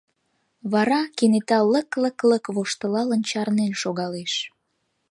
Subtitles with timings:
[0.71, 4.33] Вара, кенета лык-лык-лык воштылалын, чарнен шогалеш.